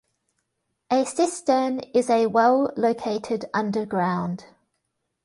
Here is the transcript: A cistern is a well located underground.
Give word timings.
A 0.89 1.05
cistern 1.05 1.79
is 1.93 2.09
a 2.09 2.25
well 2.25 2.73
located 2.75 3.45
underground. 3.53 4.45